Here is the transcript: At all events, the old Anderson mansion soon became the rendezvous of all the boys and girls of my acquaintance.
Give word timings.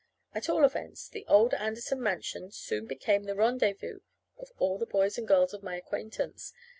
At 0.33 0.49
all 0.49 0.65
events, 0.65 1.07
the 1.07 1.27
old 1.27 1.53
Anderson 1.53 2.01
mansion 2.01 2.49
soon 2.49 2.87
became 2.87 3.25
the 3.25 3.35
rendezvous 3.35 3.99
of 4.35 4.51
all 4.57 4.79
the 4.79 4.87
boys 4.87 5.19
and 5.19 5.27
girls 5.27 5.53
of 5.53 5.61
my 5.61 5.75
acquaintance. 5.77 6.53